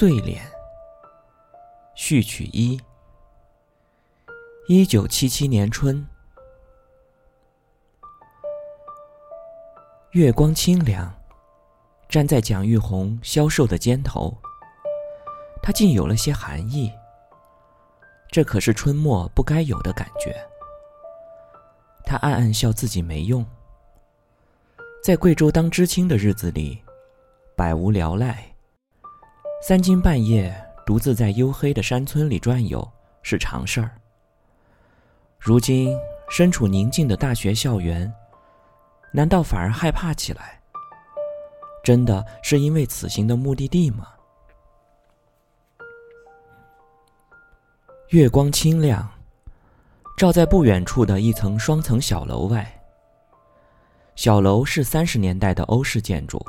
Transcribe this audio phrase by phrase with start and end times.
[0.00, 0.40] 睡莲
[1.94, 2.80] 序曲一。
[4.66, 6.02] 一九七七年春，
[10.12, 11.14] 月光清凉，
[12.08, 14.34] 站在蒋玉红消瘦的肩头，
[15.62, 16.90] 他竟有了些寒意。
[18.30, 20.34] 这可是春末不该有的感觉。
[22.06, 23.44] 他暗暗笑自己没用，
[25.04, 26.82] 在贵州当知青的日子里，
[27.54, 28.49] 百无聊赖。
[29.62, 30.54] 三更半夜
[30.86, 32.86] 独自在黝黑的山村里转悠
[33.22, 33.90] 是常事儿。
[35.38, 35.94] 如今
[36.30, 38.10] 身处宁静的大学校园，
[39.12, 40.58] 难道反而害怕起来？
[41.84, 44.08] 真的是因为此行的目的地吗？
[48.08, 49.08] 月光清亮，
[50.16, 52.80] 照在不远处的一层双层小楼外。
[54.16, 56.42] 小楼是三十年代的欧式建筑。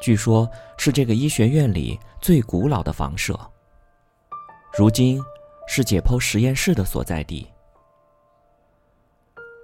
[0.00, 3.38] 据说，是这个医学院里最古老的房舍。
[4.76, 5.22] 如今，
[5.66, 7.50] 是解剖实验室的所在地。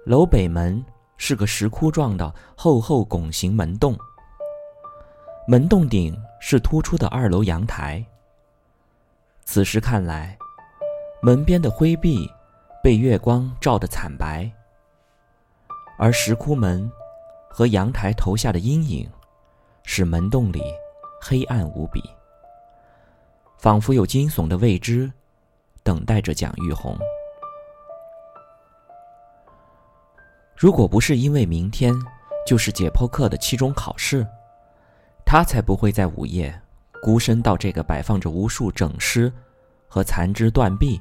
[0.05, 0.83] 楼北门
[1.17, 3.97] 是个石窟状的厚厚拱形门洞，
[5.47, 8.03] 门洞顶是突出的二楼阳台。
[9.45, 10.37] 此时看来，
[11.21, 12.29] 门边的灰壁
[12.83, 14.51] 被月光照得惨白，
[15.97, 16.91] 而石窟门
[17.49, 19.09] 和阳台投下的阴影。
[19.83, 20.63] 使门洞里
[21.21, 22.01] 黑暗无比，
[23.57, 25.11] 仿佛有惊悚的未知
[25.83, 26.97] 等待着蒋玉红。
[30.55, 31.93] 如果不是因为明天
[32.47, 34.25] 就是解剖课的期中考试，
[35.25, 36.57] 他才不会在午夜
[37.01, 39.31] 孤身到这个摆放着无数整尸
[39.87, 40.99] 和残肢断臂、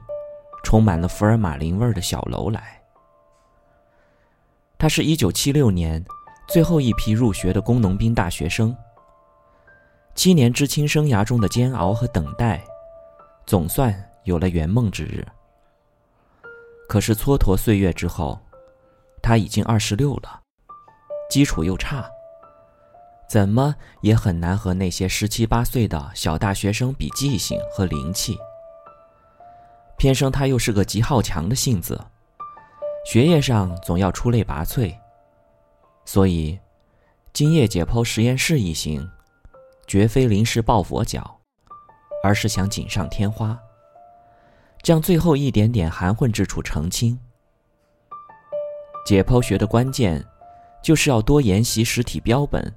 [0.65, 2.83] 充满了福尔马林味儿的小楼来。
[4.77, 6.05] 他是一九七六年。
[6.53, 8.77] 最后一批入学的工农兵大学生，
[10.15, 12.63] 七年知青生涯中的煎熬和等待，
[13.47, 15.27] 总算有了圆梦之日。
[16.87, 18.39] 可是蹉跎岁月之后，
[19.23, 20.43] 他已经二十六了，
[21.31, 22.05] 基础又差，
[23.27, 28.37] 怎么也很难和那些十七八岁的小大学生比记性和灵气。
[29.97, 31.99] 偏生他又是个极好强的性子，
[33.07, 34.95] 学业上总要出类拔萃。
[36.05, 36.59] 所以，
[37.33, 39.09] 今夜解剖实验室一行，
[39.87, 41.41] 绝非临时抱佛脚，
[42.23, 43.59] 而是想锦上添花，
[44.83, 47.19] 将最后一点点含混之处澄清。
[49.07, 50.25] 解剖学的关键，
[50.83, 52.73] 就是要多研习实体标本，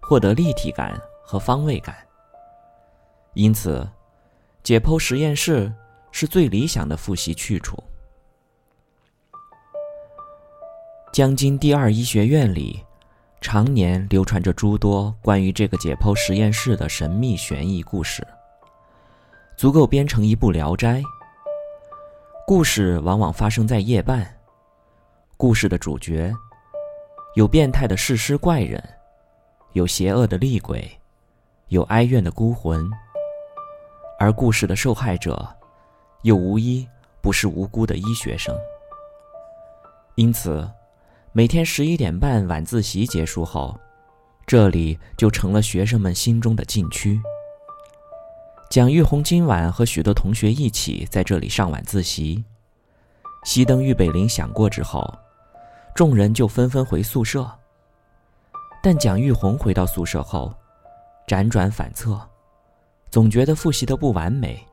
[0.00, 1.96] 获得立体感和方位感。
[3.34, 3.88] 因此，
[4.62, 5.72] 解剖实验室
[6.10, 7.82] 是最理想的复习去处。
[11.14, 12.84] 江津第二医学院里，
[13.40, 18.26] 常年流传着诸多关于这个解剖实验室的神秘悬疑故事，
[19.56, 21.00] 足够编成一部《聊斋》。
[22.48, 24.26] 故事往往发生在夜半，
[25.36, 26.34] 故事的主角
[27.36, 28.82] 有变态的嗜尸怪人，
[29.74, 30.90] 有邪恶的厉鬼，
[31.68, 32.90] 有哀怨的孤魂，
[34.18, 35.48] 而故事的受害者
[36.22, 36.84] 又无一
[37.20, 38.52] 不是无辜的医学生。
[40.16, 40.68] 因此。
[41.36, 43.76] 每天十一点半晚自习结束后，
[44.46, 47.20] 这里就成了学生们心中的禁区。
[48.70, 52.44] 蒋玉红今晚和许多同学一起在这里上晚自习。
[53.44, 55.12] 熄灯预备铃响过之后，
[55.92, 57.50] 众人就纷纷回宿舍。
[58.80, 60.54] 但蒋玉红回到宿舍后，
[61.26, 62.16] 辗转反侧，
[63.10, 64.64] 总觉得复习的不完美，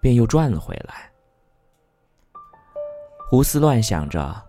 [0.00, 1.12] 便又转了回来，
[3.28, 4.42] 胡思乱想着。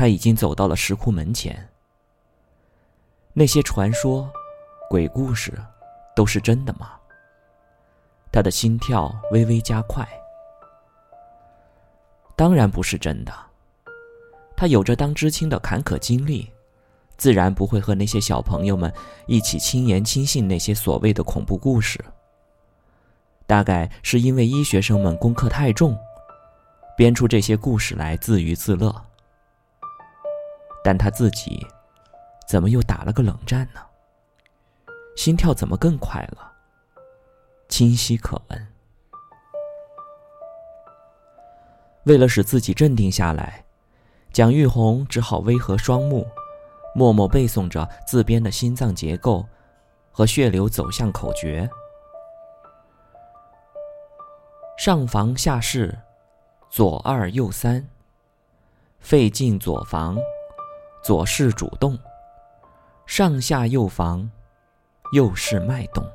[0.00, 1.68] 他已经走到了石窟门前。
[3.34, 4.32] 那些传说、
[4.88, 5.52] 鬼故事，
[6.16, 6.92] 都是真的吗？
[8.32, 10.08] 他的心跳微微加快。
[12.34, 13.32] 当然不是真的。
[14.56, 16.50] 他有着当知青的坎坷经历，
[17.18, 18.90] 自然不会和那些小朋友们
[19.26, 22.02] 一起轻言轻信那些所谓的恐怖故事。
[23.46, 25.94] 大概是因为医学生们功课太重，
[26.96, 29.04] 编出这些故事来自娱自乐。
[30.82, 31.66] 但他自己，
[32.46, 33.80] 怎么又打了个冷战呢？
[35.16, 36.52] 心跳怎么更快了？
[37.68, 38.66] 清晰可闻。
[42.04, 43.64] 为了使自己镇定下来，
[44.32, 46.26] 蒋玉红只好微合双目，
[46.94, 49.46] 默默背诵着自编的心脏结构
[50.10, 51.68] 和血流走向口诀：
[54.78, 55.98] 上房下室，
[56.70, 57.86] 左二右三，
[58.98, 60.16] 肺进左房。
[61.10, 61.98] 左室主动，
[63.04, 64.30] 上下右房，
[65.12, 66.08] 右室脉动。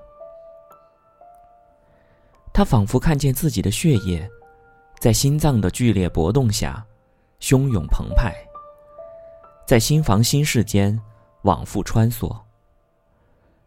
[2.53, 4.25] 他仿佛看见自己的血液，
[4.97, 6.81] 在心脏的剧烈搏动下，
[7.41, 8.33] 汹涌澎湃，
[9.67, 10.97] 在心房心室间
[11.41, 12.33] 往复穿梭。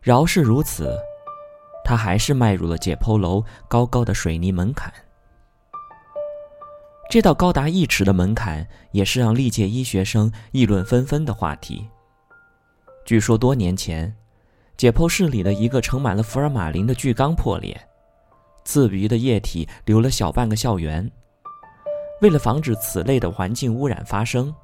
[0.01, 0.99] 饶是如此，
[1.85, 4.91] 他还是迈入了解剖楼高高的水泥门槛。
[7.11, 11.89] 这道高达一尺的门槛，也是让历届医学生议论纷纷的话题。
[13.07, 14.15] 据说多年前，
[14.77, 17.81] 解剖室里的一个盛满了福尔马林的巨缸破裂，
[18.63, 21.11] 刺鼻的液体流了小半个校园。
[22.21, 24.55] 为了防止此类的环境污染发生，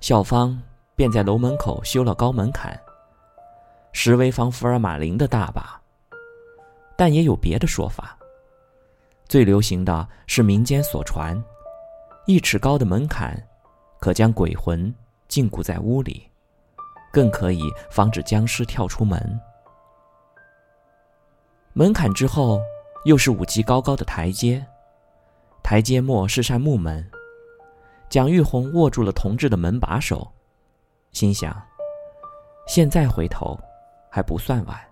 [0.00, 0.60] 校方
[0.94, 2.78] 便在楼门口修了高门槛，
[3.92, 5.80] 实为防福尔马林的大把。
[6.98, 8.14] 但也有别的说法。
[9.30, 11.40] 最流行的是民间所传，
[12.26, 13.40] 一尺高的门槛，
[14.00, 14.92] 可将鬼魂
[15.28, 16.28] 禁锢在屋里。
[17.12, 17.62] 更可以
[17.92, 19.40] 防止僵尸跳出门。
[21.74, 22.60] 门槛之后，
[23.04, 24.66] 又是五级高高的台阶，
[25.62, 27.08] 台阶末是扇木门。
[28.08, 30.28] 蒋玉红握住了铜制的门把手，
[31.12, 31.56] 心想：
[32.66, 33.56] 现在回头，
[34.10, 34.89] 还不算晚。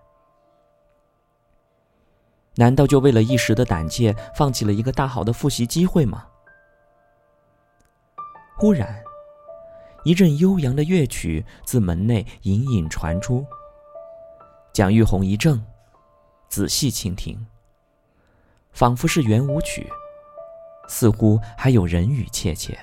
[2.59, 6.25] 难道就为了一时的胆怯，放弃了一个大好的复习机会吗？
[8.57, 9.01] 忽然。
[10.03, 13.45] 一阵悠扬的乐曲自门内隐隐传出。
[14.73, 15.61] 蒋玉红一怔，
[16.49, 17.47] 仔细倾听，
[18.73, 19.89] 仿佛是圆舞曲，
[20.89, 22.77] 似乎还有人语切切。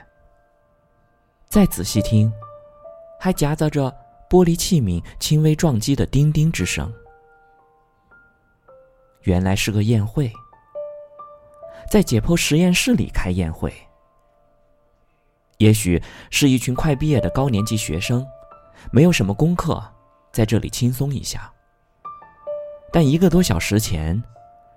[1.51, 2.33] 再仔细听，
[3.21, 3.95] 还夹杂着
[4.31, 6.91] 玻璃器皿轻微撞击的叮叮之声。
[9.27, 10.33] 原来是个宴会，
[11.91, 13.73] 在解剖实验室里开宴会。
[15.59, 16.01] 也许
[16.31, 18.25] 是一群快毕业的高年级学生，
[18.93, 19.83] 没有什么功课，
[20.31, 21.53] 在这里轻松一下。
[22.93, 24.23] 但一个多小时前，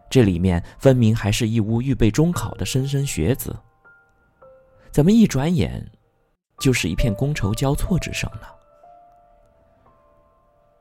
[0.10, 3.56] 这里面分明还是一屋预备中考的莘莘学子。
[4.90, 5.88] 怎么一转眼，
[6.60, 8.48] 就是一片觥筹交错之声呢？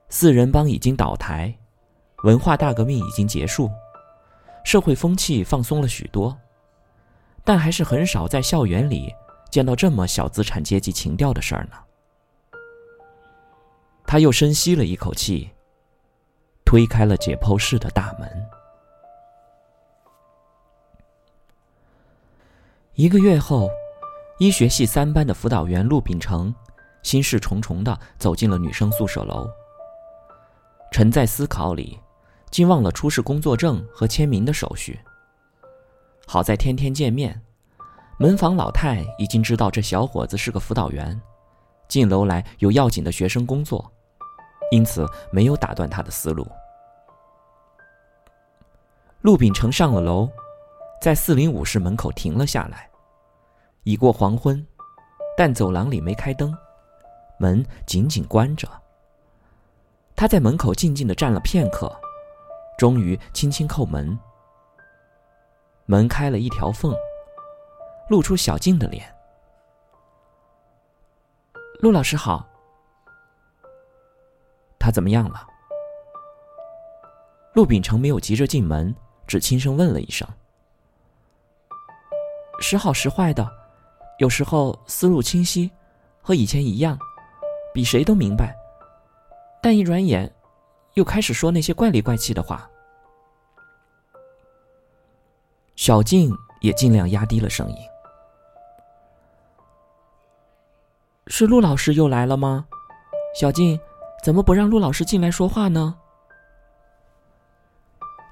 [0.09, 1.55] 四人帮已经倒台，
[2.25, 3.71] 文化大革命已经结束，
[4.65, 6.37] 社会风气放松了许多，
[7.45, 9.15] 但还是很少在校园里。
[9.51, 11.79] 见到这么小资产阶级情调的事儿呢，
[14.05, 15.49] 他又深吸了一口气，
[16.67, 18.29] 推开了解剖室的大门。
[22.93, 23.71] 一个月后，
[24.39, 26.55] 医学系三班的辅导员陆秉成
[27.03, 29.49] 心事重重的走进了女生宿舍楼，
[30.93, 31.99] 沉在思考里，
[32.51, 34.99] 竟忘了出示工作证和签名的手续。
[36.27, 37.41] 好在天天见面。
[38.21, 41.21] 门房老太已经知道这小伙子是个辅导员，
[41.87, 43.89] 进楼来有要紧的学生工作，
[44.73, 46.45] 因此没有打断他的思路。
[49.21, 50.29] 陆秉成上了楼，
[51.01, 52.91] 在四零五室门口停了下来。
[53.85, 54.67] 已过黄昏，
[55.37, 56.53] 但走廊里没开灯，
[57.39, 58.69] 门紧紧关着。
[60.17, 61.89] 他在门口静静的站了片刻，
[62.79, 64.19] 终于轻轻叩门。
[65.85, 66.95] 门开了一条缝。
[68.09, 69.15] 露出小静的脸。
[71.81, 72.49] 陆老师好。
[74.79, 75.47] 他怎么样了？
[77.53, 80.27] 陆秉成没有急着进门，只轻声问了一声
[82.61, 83.47] ：“时好时坏的，
[84.19, 85.71] 有时候思路清晰，
[86.23, 86.99] 和以前一样，
[87.75, 88.57] 比谁都明白。
[89.61, 90.35] 但一转眼，
[90.99, 92.69] 又开始说那些怪里怪气的话。”
[95.77, 97.77] 小静也尽量压低了声音。
[101.29, 102.67] 是陆老师又来了吗？
[103.39, 103.79] 小静，
[104.25, 105.97] 怎么不让陆老师进来说话呢？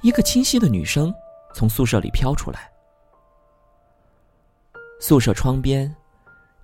[0.02, 1.14] 一个清晰的女声
[1.54, 2.72] 从宿舍里飘出来。
[4.98, 5.94] 宿舍窗边，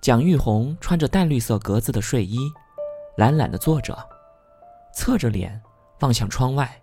[0.01, 2.51] 蒋玉红穿着淡绿色格子的睡衣，
[3.15, 3.97] 懒懒的坐着，
[4.93, 5.61] 侧着脸
[6.03, 6.81] 望向窗外，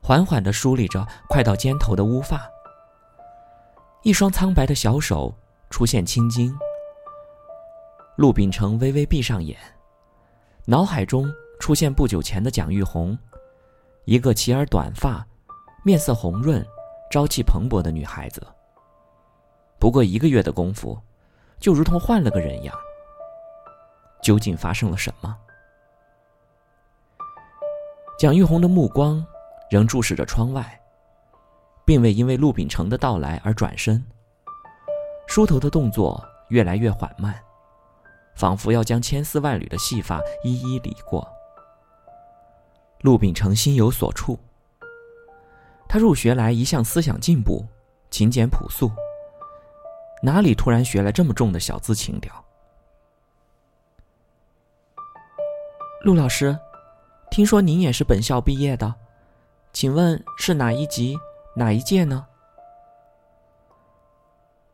[0.00, 2.48] 缓缓的梳理着快到肩头的乌发。
[4.04, 5.34] 一双苍白的小手
[5.68, 6.56] 出现青筋。
[8.16, 9.58] 陆秉成微微闭上眼，
[10.64, 11.28] 脑海中
[11.58, 13.18] 出现不久前的蒋玉红，
[14.04, 15.26] 一个齐耳短发、
[15.82, 16.64] 面色红润、
[17.10, 18.40] 朝气蓬勃的女孩子。
[19.80, 20.96] 不过一个月的功夫，
[21.58, 22.72] 就如同换了个人样。
[24.22, 25.36] 究竟发生了什么？
[28.24, 29.22] 蒋玉红的目光
[29.68, 30.80] 仍注视着窗外，
[31.84, 34.02] 并未因为陆秉成的到来而转身。
[35.26, 37.38] 梳头的动作越来越缓慢。
[38.34, 41.30] 仿佛要将千丝万缕的细发一一理过。
[43.02, 44.38] 陆秉成心有所触。
[45.86, 47.62] 他入学来一向思想进步，
[48.08, 48.90] 勤俭朴素，
[50.22, 52.42] 哪里突然学来这么重的小资情调？
[56.04, 56.58] 陆老师，
[57.30, 58.94] 听说您也是本校毕业的，
[59.72, 61.16] 请问是哪一级、
[61.56, 62.26] 哪一届呢？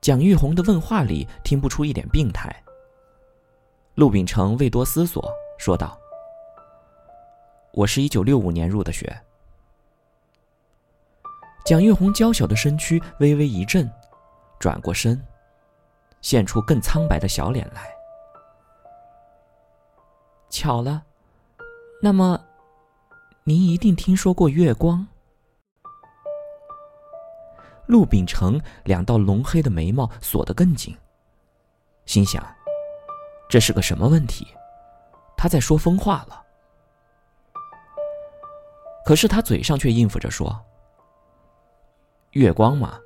[0.00, 2.54] 蒋玉红的问话里听不出一点病态。
[3.94, 5.98] 陆秉成未多思索，说道
[7.72, 9.14] ：“我是一九六五年入的学。”
[11.64, 13.90] 蒋玉红娇小的身躯微微一震，
[14.58, 15.22] 转过身，
[16.22, 17.90] 现出更苍白的小脸来。
[20.48, 21.04] 巧了，
[22.02, 22.40] 那么，
[23.44, 25.06] 您一定听说过月光？
[27.86, 30.96] 陆秉成两道浓黑的眉毛锁得更紧，
[32.06, 32.42] 心想：
[33.50, 34.46] 这是个什么问题？
[35.36, 36.42] 他在说疯话了。
[39.04, 40.58] 可是他嘴上却应付着说
[42.32, 42.98] ：“月光嘛，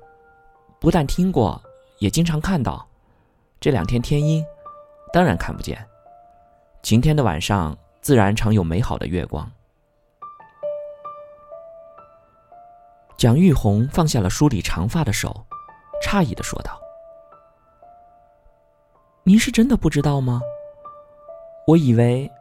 [0.79, 1.61] 不但听过，
[1.99, 2.87] 也经常看到。
[3.59, 4.45] 这两天天阴，
[5.11, 5.85] 当然看不见。
[6.83, 7.75] 晴天的晚上，
[8.05, 9.51] 自然常有美好的月光。”
[13.17, 15.43] 蒋玉红放下了梳理长发的手，
[16.03, 16.79] 诧异的说道
[19.25, 20.39] ：“您是真的不知道吗？
[21.65, 22.31] 我以为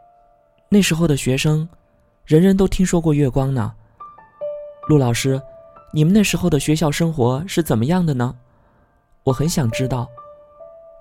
[0.68, 1.66] 那时候的学生，
[2.26, 3.74] 人人都听说过月光呢。
[4.86, 5.40] 陆老师，
[5.94, 8.36] 你们那时候的学校生活是怎么样的呢？
[9.22, 10.06] 我很想知道，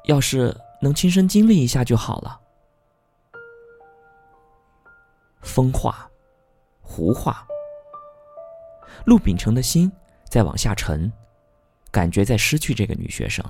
[0.05, 2.39] 要是能亲身经历一下就好了。”
[5.53, 6.09] 风话，
[6.81, 7.45] 胡话。
[9.05, 9.91] 陆秉成的心
[10.27, 11.13] 在往下沉，
[11.91, 13.45] 感觉在失去这个女学生。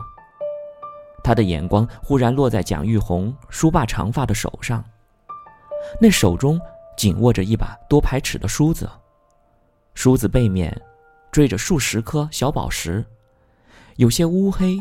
[1.24, 4.84] 他的眼光忽然落在蒋玉红梳罢长发的手上，
[5.98, 6.60] 那手中
[6.98, 8.90] 紧握着一把多排尺的梳子，
[9.94, 10.78] 梳子背面
[11.32, 13.06] 缀着数十颗小宝石，
[13.96, 14.78] 有些乌黑，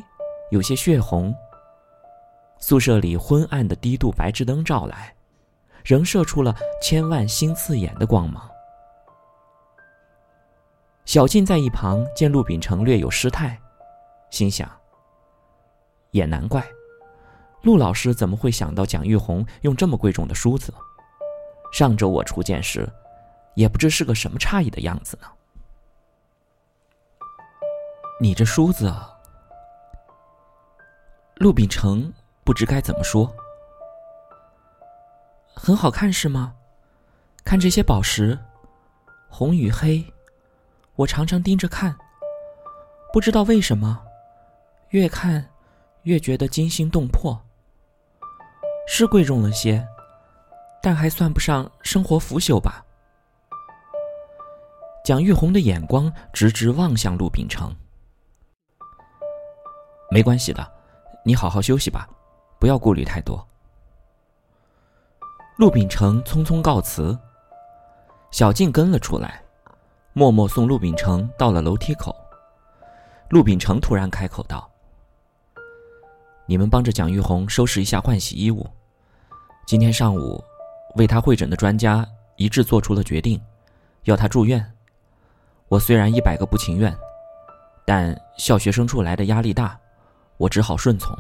[0.50, 1.32] 有些血红。
[2.58, 5.14] 宿舍里昏暗的低度白炽灯照来，
[5.84, 8.48] 仍射出了千万星刺眼的光芒。
[11.04, 13.60] 小静在一旁见陆秉成略有失态，
[14.30, 14.70] 心想：
[16.12, 16.64] 也难怪，
[17.62, 20.72] 陆老师怎么会想到蒋玉红用这么贵重的梳子？
[21.72, 22.88] 上周我初见时，
[23.54, 25.28] 也不知是个什么诧异的样子呢。
[28.20, 28.92] 你这梳子……
[31.36, 32.12] 陆秉成
[32.44, 33.34] 不知该怎么说。
[35.64, 36.52] 很好看是吗？
[37.44, 38.36] 看这些宝石，
[39.28, 40.04] 红与黑。
[40.96, 41.96] 我常常盯着看，
[43.12, 44.02] 不知道为什么，
[44.88, 45.48] 越看
[46.02, 47.40] 越觉得惊心动魄。
[48.88, 49.86] 是贵重了些，
[50.82, 52.84] 但还算不上生活腐朽吧。
[55.04, 57.72] 蒋玉红的眼光直直望向陆秉成。
[60.10, 60.68] 没关系的，
[61.24, 62.08] 你好好休息吧，
[62.58, 63.48] 不要顾虑太多。
[65.62, 67.16] 陆秉成匆匆告辞，
[68.32, 69.40] 小静跟了出来。
[70.12, 72.12] 默默送陆秉成到了楼梯口。
[73.28, 74.68] 陆秉成突然开口道
[76.46, 78.68] ：“你们帮着蒋玉红收拾一下换洗衣物。
[79.64, 80.42] 今天上午，
[80.96, 82.04] 为他会诊的专家
[82.34, 83.40] 一致做出了决定，
[84.02, 84.68] 要他住院。
[85.68, 86.92] 我虽然一百个不情愿，
[87.86, 89.78] 但校学生处来的压力大，
[90.38, 91.16] 我只好顺从。”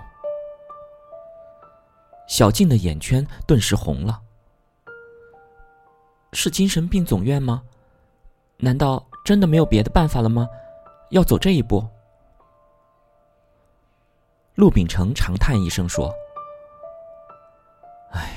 [2.26, 4.20] 小静的眼圈顿时红了。
[6.32, 7.62] 是精神病总院吗？
[8.58, 10.48] 难道真的没有别的办法了吗？
[11.10, 11.86] 要走这一步？
[14.54, 16.12] 陆秉成长叹一声说
[18.12, 18.30] ：“唉，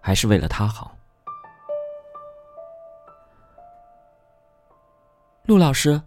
[0.00, 0.96] 还是为了他好。”
[5.44, 6.00] 陆老师，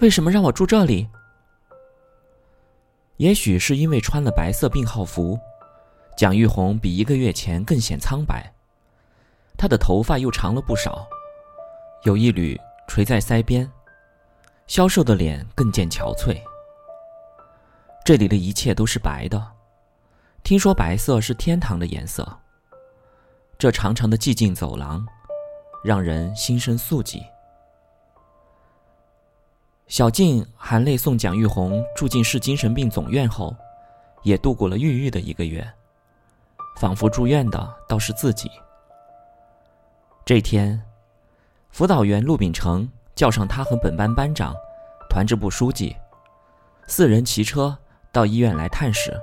[0.00, 1.08] 为什么让我住这里？
[3.16, 5.38] 也许是因为穿了白色病号服，
[6.16, 8.52] 蒋玉红比一个月前更显苍白，
[9.56, 11.06] 她的头发又长了不少。
[12.02, 13.70] 有一缕垂在腮边，
[14.66, 16.40] 消瘦的脸更见憔悴。
[18.04, 19.52] 这里的一切都是白的，
[20.44, 22.38] 听说白色是天堂的颜色。
[23.58, 25.04] 这长长的寂静走廊，
[25.82, 27.20] 让人心生肃寂。
[29.88, 33.56] 小静含泪送蒋玉红住进市精神病总院后，
[34.22, 35.68] 也度过了郁郁的一个月，
[36.76, 38.50] 仿佛住院的倒是自己。
[40.26, 40.82] 这天。
[41.70, 44.52] 辅导员陆秉成叫上他和本班班长、
[45.08, 45.94] 团支部书记，
[46.88, 47.78] 四人骑车
[48.10, 49.16] 到医院来探视。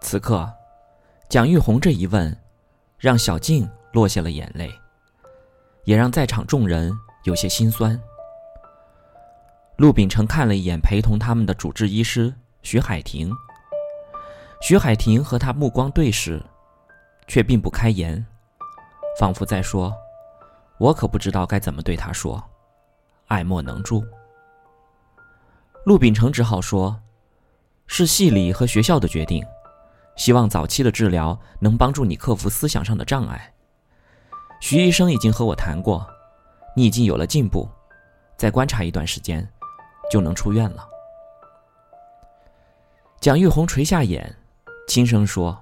[0.00, 0.48] 此刻，
[1.28, 2.32] 蒋玉红这一问，
[2.96, 4.70] 让小静落下了眼泪，
[5.82, 6.92] 也让在场众人
[7.24, 8.00] 有些心酸。
[9.78, 13.32] 陆秉成看了一眼陪同他们的主治医师徐海婷，
[14.60, 16.40] 徐海婷和他目光对视，
[17.26, 18.24] 却并不开言，
[19.18, 19.94] 仿佛在说
[20.78, 22.42] ：“我可不知道该怎么对他说，
[23.28, 24.04] 爱莫能助。”
[25.84, 27.00] 陆秉成只好说
[27.86, 29.44] ：“是系里和学校的决定，
[30.16, 33.52] 希望早期的治疗能帮助你克服思想上的障碍。
[34.60, 36.06] 徐医生已经和我谈过，
[36.76, 37.68] 你已经有了进步，
[38.36, 39.48] 再观察一段时间。”
[40.10, 40.86] 就能出院了。
[43.18, 44.36] 蒋玉红垂下眼，
[44.86, 45.58] 轻声说：“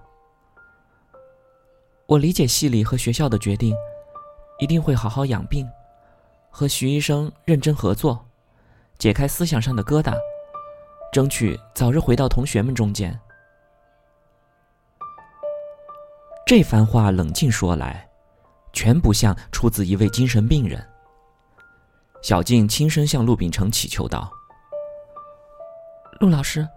[2.10, 3.72] 我理解系里和学校的决定，
[4.58, 5.64] 一定会好好养病，
[6.50, 8.26] 和徐医生认真合作，
[8.98, 10.12] 解开思想上的疙瘩，
[11.12, 13.16] 争取早日回到同学们中间。”
[16.44, 18.08] 这番话冷静说来，
[18.72, 20.84] 全不像出自一位精神病人。
[22.22, 24.28] 小静轻声向陆秉成祈求道。
[26.18, 26.68] 陆老师，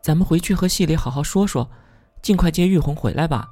[0.00, 1.70] 咱们回去和系里好好说说，
[2.22, 3.50] 尽快接玉红回来吧。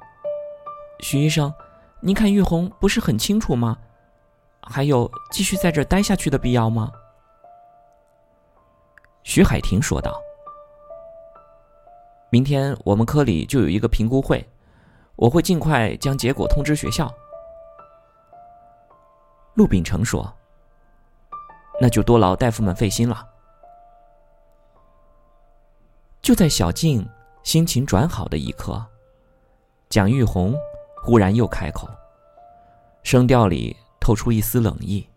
[1.01, 1.51] 徐医生，
[1.99, 3.77] 您看玉红不是很清楚吗？
[4.61, 6.91] 还有继续在这待下去的必要吗？
[9.23, 10.21] 徐海婷说道
[12.29, 14.47] ：“明天我们科里就有一个评估会，
[15.15, 17.11] 我会尽快将结果通知学校。”
[19.55, 20.31] 陆秉成说
[21.81, 23.27] ：“那就多劳大夫们费心了。”
[26.21, 27.07] 就在小静
[27.41, 28.85] 心情转好的一刻，
[29.89, 30.55] 蒋玉红
[31.03, 31.89] 忽然又开口，
[33.03, 35.07] 声调里透出一丝冷意：“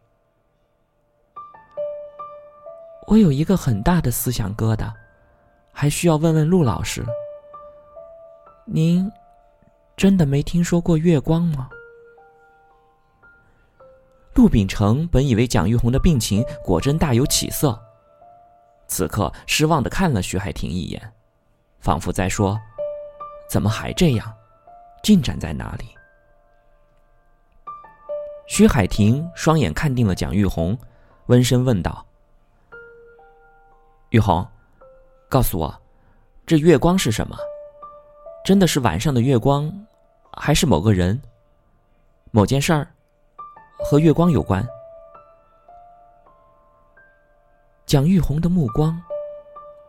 [3.06, 4.90] 我有一个很大的思想疙瘩，
[5.72, 7.04] 还需要问问陆老师。
[8.64, 9.10] 您
[9.94, 11.68] 真的没听说过月光吗？”
[14.34, 17.78] 陆秉成本以为蒋玉红的病情果真大有起色。
[18.88, 21.12] 此刻失望的看了徐海婷一眼，
[21.78, 22.58] 仿佛在说
[23.48, 24.34] ：“怎么还这样？
[25.04, 25.84] 进展在哪里？”
[28.48, 30.76] 徐海婷双眼看定了蒋玉红，
[31.26, 32.04] 温声问道
[34.10, 34.46] ：“玉红，
[35.28, 35.82] 告诉我，
[36.46, 37.36] 这月光是什么？
[38.44, 39.70] 真的是晚上的月光，
[40.32, 41.20] 还是某个人、
[42.30, 42.88] 某件事儿
[43.78, 44.66] 和月光有关？”
[47.86, 49.00] 蒋玉红的目光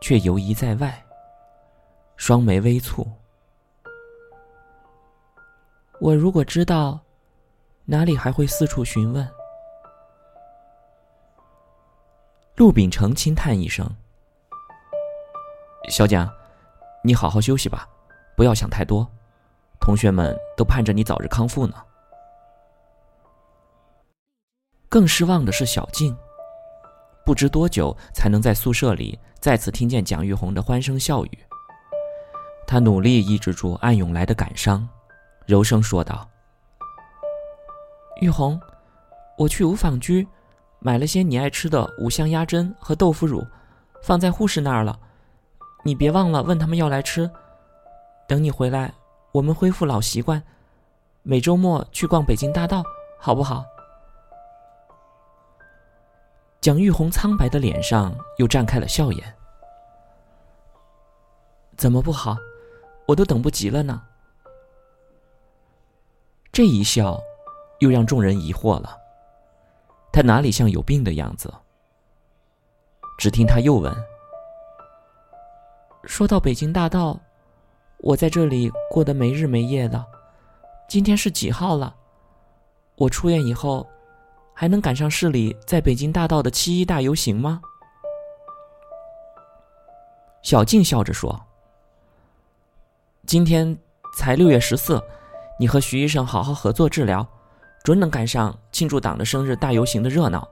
[0.00, 1.04] 却游移在外，
[2.16, 3.06] 双眉微蹙。
[5.98, 7.00] 我如果知道，
[7.86, 9.26] 哪里还会四处询问？
[12.56, 13.88] 陆秉成轻叹一声
[15.88, 16.30] ：“小蒋，
[17.02, 17.88] 你好好休息吧，
[18.36, 19.08] 不要想太多。
[19.80, 21.74] 同学们都盼着你早日康复呢。”
[24.88, 26.16] 更失望的是小静。
[27.24, 31.38] 不知多久才能在宿舍里再次听见蒋玉红的欢声笑语。
[32.66, 34.88] 他努力抑制住暗涌来的感伤，
[35.46, 36.28] 柔声说道
[38.20, 38.60] ：“玉红，
[39.38, 40.26] 我去五坊居，
[40.80, 43.46] 买了些你爱吃的五香鸭胗和豆腐乳，
[44.02, 44.98] 放在护士那儿了。
[45.84, 47.30] 你别忘了问他们要来吃。
[48.26, 48.92] 等你回来，
[49.30, 50.42] 我们恢复老习惯，
[51.22, 52.82] 每周末去逛北京大道，
[53.20, 53.64] 好不好？”
[56.60, 59.36] 蒋玉红苍白的脸上又绽开了笑颜。
[61.76, 62.36] 怎么不好？
[63.06, 64.02] 我都等不及了呢。
[66.56, 67.22] 这一笑，
[67.80, 68.96] 又让众人疑惑了。
[70.10, 71.52] 他哪里像有病的样子？
[73.18, 73.94] 只听他又问
[76.04, 77.20] ：“说到北京大道，
[77.98, 80.02] 我在这里过得没日没夜的。
[80.88, 81.94] 今天是几号了？
[82.94, 83.86] 我出院以后。”
[84.58, 87.60] 还能赶上市里在北京大道的七一大游行吗？
[90.40, 91.38] 小静笑着说
[93.26, 93.76] ：“今天
[94.14, 94.98] 才六月十四，
[95.58, 97.26] 你和徐医生好好合作治疗，
[97.82, 100.48] 准能赶上庆祝党的生日大游行的热闹。”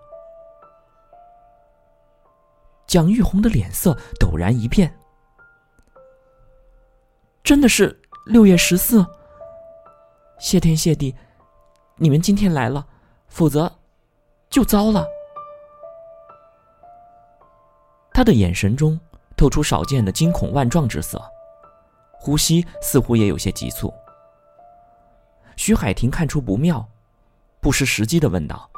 [2.87, 4.99] 蒋玉红的脸色陡然一变
[7.43, 9.05] ：“真的是六月十四？
[10.39, 11.15] 谢天谢地，
[11.97, 12.87] 你们今天来了，
[13.29, 13.71] 否则……”
[14.51, 15.05] 就糟了。
[18.13, 19.01] 他的眼神中
[19.37, 21.21] 透出少见的惊恐万状之色，
[22.13, 23.93] 呼吸似乎也有些急促。
[25.57, 26.89] 徐海婷看出不妙，
[27.61, 28.71] 不失时机的问道：“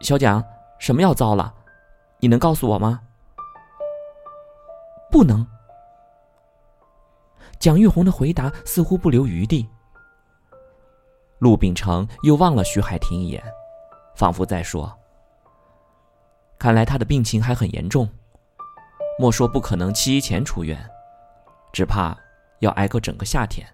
[0.00, 0.44] 小蒋，
[0.78, 1.54] 什么要糟了？
[2.20, 3.00] 你能告诉我吗？”
[5.10, 5.46] 不能。
[7.58, 9.68] 蒋玉红的回答似乎不留余地。
[11.38, 13.42] 陆秉成又望了徐海婷一眼。
[14.16, 14.92] 仿佛在说
[16.58, 18.08] ：“看来他的病情还很严重，
[19.16, 20.76] 莫说不可能七一前出院，
[21.72, 22.18] 只怕
[22.58, 23.64] 要挨个整个夏天。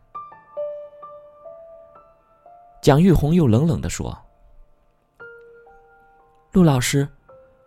[2.85, 4.15] 蒋玉红又冷冷地说
[6.53, 7.09] ：“陆老师，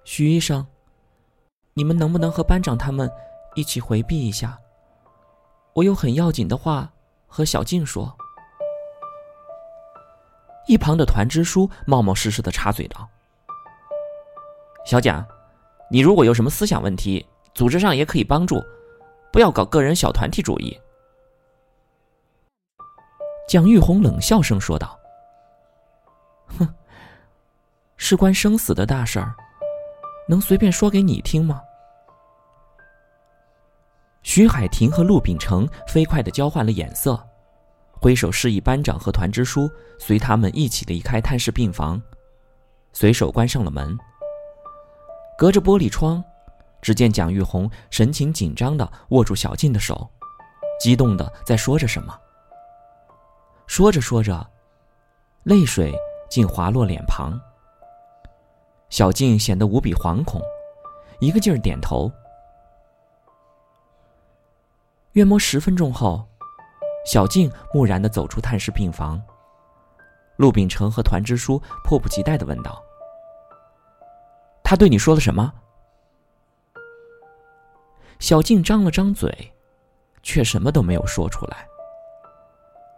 [0.03, 0.63] 徐医生，
[1.73, 3.11] 你们能不能和班长他们
[3.55, 4.59] 一起回避一下？
[5.73, 6.93] 我有很要紧的话
[7.25, 8.15] 和小静说。”
[10.69, 13.09] 一旁的团支书冒冒失失的插嘴道
[14.85, 15.25] ：“小蒋，
[15.89, 17.25] 你如果有什么思想问题，
[17.55, 18.63] 组织上也可以帮助，
[19.33, 20.79] 不要搞个人小团体主义。”
[23.49, 24.95] 蒋玉红冷笑声说道
[26.59, 26.67] ：“哼，
[27.97, 29.35] 事关生死的大事儿，
[30.27, 31.61] 能随便说给你听吗？”
[34.23, 37.21] 徐海婷和陆秉成飞快的交换了眼色。
[37.99, 41.99] 挥手示意班长和团支书随他们一起离开探视病房，
[42.93, 43.97] 随手关上了门。
[45.35, 46.23] 隔着玻璃窗，
[46.79, 50.07] 只见蒋玉红神情紧张的握住小静的手，
[50.79, 52.15] 激动的在说着什么。
[53.65, 54.47] 说着说着，
[55.43, 55.91] 泪水
[56.29, 57.39] 竟滑落脸庞。
[58.89, 60.41] 小静显得无比惶恐，
[61.19, 62.11] 一个劲儿点头。
[65.13, 66.25] 约摸十分钟后。
[67.05, 69.21] 小静木然的走出探视病房，
[70.35, 72.83] 陆秉成和团支书迫不及待的问道
[74.61, 75.53] ：“他对你说了什么？”
[78.19, 79.53] 小静张了张嘴，
[80.21, 81.65] 却什么都没有说出来。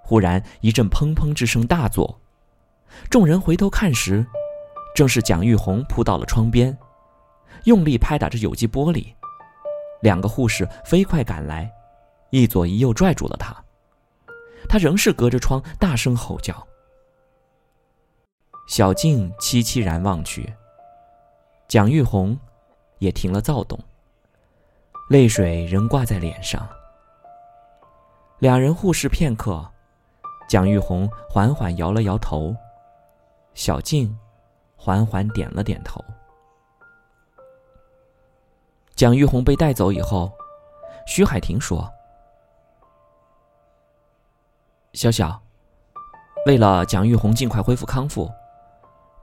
[0.01, 2.19] 忽然一阵砰砰之声大作，
[3.09, 4.25] 众人回头看时，
[4.95, 6.77] 正是蒋玉红扑到了窗边，
[7.65, 9.13] 用力拍打着有机玻璃。
[10.01, 11.69] 两个护士飞快赶来，
[12.29, 13.55] 一左一右拽住了他。
[14.67, 16.65] 他仍是隔着窗大声吼叫。
[18.67, 20.53] 小静凄凄然望去，
[21.67, 22.37] 蒋玉红
[22.99, 23.79] 也停了躁动，
[25.09, 26.67] 泪水仍挂在脸上。
[28.37, 29.67] 两人互视片刻，
[30.47, 32.55] 蒋玉红缓缓摇了摇头，
[33.59, 34.17] 小静
[34.77, 36.01] 缓缓点了点头。
[38.95, 40.31] 蒋玉红被带走以后，
[41.05, 41.91] 徐海婷说。
[44.93, 45.37] 小小，
[46.45, 48.31] 为了蒋玉红尽快恢复康复，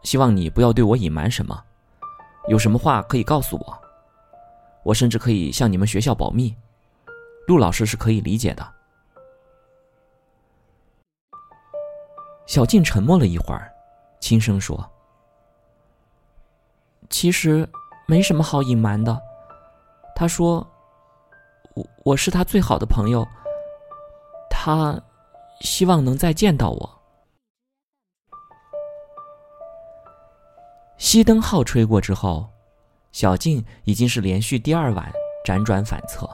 [0.02, 1.64] 希望你不要对我隐瞒什么，
[2.46, 3.82] 有什么话可以告诉我，
[4.82, 6.54] 我甚至可以向你们学校保密，
[7.46, 8.74] 陆老师是可以理解的。
[12.44, 13.72] 小静沉默了一会儿，
[14.26, 14.90] 轻声说
[17.08, 17.68] ：“其实
[18.08, 19.16] 没什么好隐瞒的。
[20.16, 20.66] 他说，
[21.74, 23.24] 我我是他最好的朋友，
[24.50, 25.00] 他。”
[25.62, 27.00] 希望能再见到我。
[30.98, 32.46] 熄灯号吹过之后，
[33.10, 35.10] 小静已经是连续第二晚
[35.46, 36.28] 辗转反侧。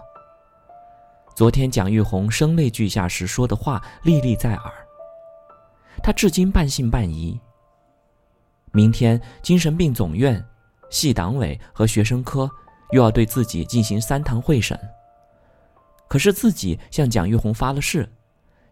[1.36, 4.72] 昨天蒋玉红声泪俱下时说的话历历在耳，
[6.02, 7.40] 她至今半信半疑。
[8.72, 10.42] 明天精神病总院、
[10.90, 12.50] 系党委和学生科
[12.90, 14.78] 又要对自己进行三堂会审，
[16.08, 18.10] 可是自己向蒋玉红发了誓。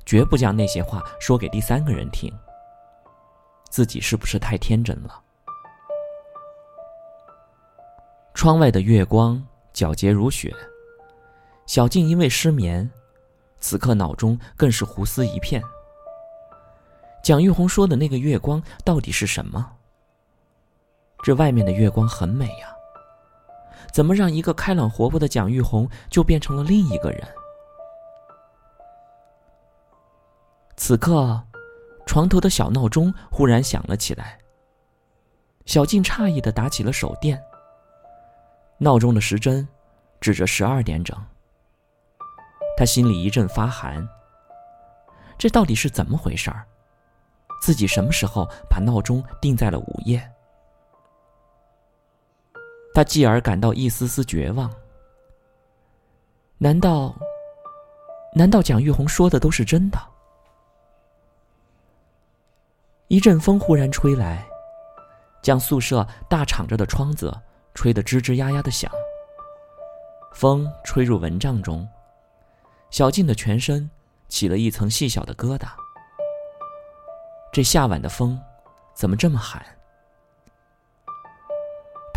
[0.06, 2.32] 绝不将那些话说给第三个人听。
[3.68, 5.22] 自己是不是太天真了？
[8.34, 9.40] 窗外的月光
[9.72, 10.52] 皎洁如雪。
[11.66, 12.90] 小静因为失眠，
[13.60, 15.62] 此刻脑中更是胡思一片。
[17.22, 19.70] 蒋玉红说的那个月光到底是什么？
[21.22, 22.74] 这外面的月光很美呀，
[23.92, 27.22] 怎么让一个开朗活泼的蒋玉红就变成了另一个人？
[30.76, 31.42] 此刻，
[32.06, 34.38] 床头的小闹钟忽然响了起来。
[35.66, 37.40] 小静诧异的打起了手电。
[38.78, 39.68] 闹钟的时针
[40.20, 41.14] 指着十二点整。
[42.78, 44.08] 他心里一阵发寒。
[45.36, 46.64] 这到底是怎么回事儿？
[47.60, 50.26] 自己什么时候把闹钟定在了午夜？
[53.00, 54.70] 他继而感到一丝丝绝望。
[56.58, 57.18] 难道，
[58.34, 59.98] 难道蒋玉红说的都是真的？
[63.08, 64.46] 一阵风忽然吹来，
[65.40, 67.34] 将宿舍大敞着的窗子
[67.72, 68.92] 吹得吱吱呀呀的响。
[70.34, 71.88] 风吹入蚊帐中，
[72.90, 73.90] 小静的全身
[74.28, 75.68] 起了一层细小的疙瘩。
[77.50, 78.38] 这夏晚的风，
[78.92, 79.64] 怎么这么寒？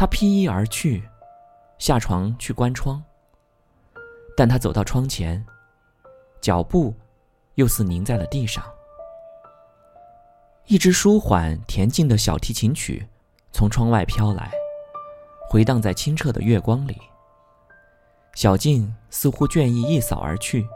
[0.03, 1.01] 他披衣而去，
[1.77, 3.01] 下床去关窗。
[4.35, 5.41] 但他走到窗前，
[6.41, 6.93] 脚步
[7.55, 8.61] 又似凝在了地上。
[10.65, 13.07] 一支舒缓恬静的小提琴曲
[13.53, 14.51] 从窗外飘来，
[15.49, 16.97] 回荡在清澈的月光里。
[18.33, 20.67] 小静似乎倦意一扫而去，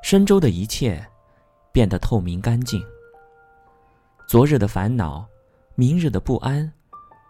[0.00, 1.06] 深州的一切
[1.72, 2.82] 变得透明干净。
[4.26, 5.28] 昨日的烦恼，
[5.74, 6.72] 明日的不安，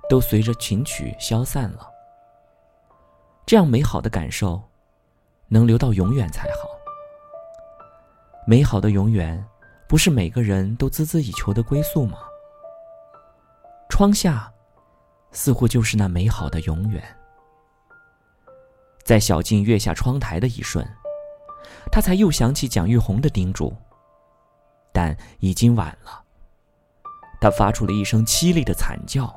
[0.09, 1.91] 都随着琴曲消散了。
[3.47, 4.63] 这样美好的感受，
[5.49, 6.69] 能留到永远才好。
[8.47, 9.43] 美好的永远，
[9.89, 12.19] 不是每个人都孜孜以求的归宿吗？
[13.89, 14.53] 窗下，
[15.31, 17.03] 似乎就是那美好的永远。
[19.03, 20.87] 在小静跃下窗台的一瞬，
[21.93, 23.75] 他才又想起蒋玉红的叮嘱，
[24.93, 26.23] 但已经晚了。
[27.41, 29.35] 他发出了一声凄厉的惨叫，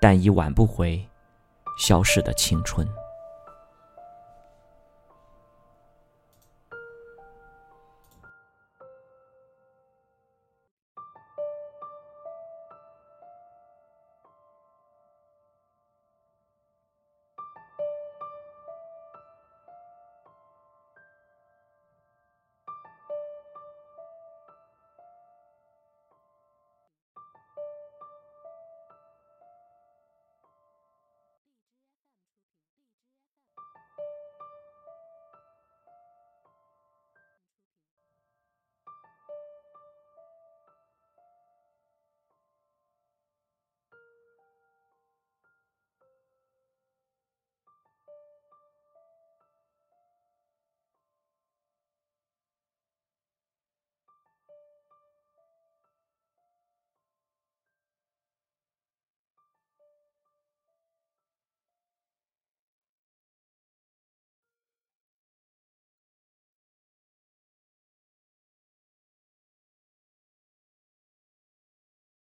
[0.00, 1.06] 但已挽不回
[1.78, 2.86] 消逝的青春。